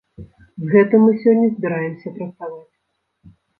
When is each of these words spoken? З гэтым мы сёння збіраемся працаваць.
З 0.63 0.69
гэтым 0.73 0.99
мы 1.09 1.13
сёння 1.25 1.47
збіраемся 1.53 2.17
працаваць. 2.19 2.69